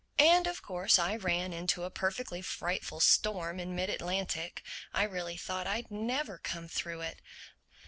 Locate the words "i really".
4.91-5.37